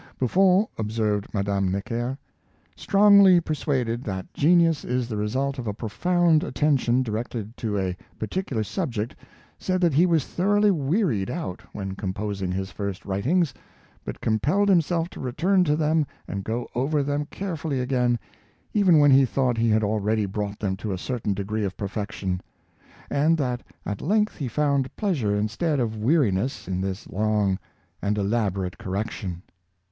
[0.19, 2.17] "Buffon," ob served Madame Necker,''
[2.75, 8.63] strongly persuaded that genius is the result of a profound attention directed to a particular
[8.63, 9.15] subject,
[9.59, 13.53] said that he was thoroughly wearied out when composing his first writings,
[14.03, 18.17] but compelled himself to return to them and go over them carefully again,
[18.73, 22.41] even when he thought he had already brought them to a certain degree of perfection;
[23.11, 27.59] and that at length he found pleasure instead of weariness in this long
[28.01, 29.43] and elaborate correction."